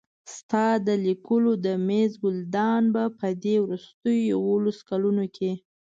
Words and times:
ستا 0.35 0.65
د 0.87 0.89
لیکلو 1.05 1.51
د 1.65 1.67
مېز 1.87 2.11
ګلدان 2.23 2.83
به 2.93 3.03
په 3.19 3.27
دې 3.43 3.55
وروستیو 3.65 4.27
یوولسو 4.33 4.81
کلونو 4.89 5.25
کې. 5.35 5.51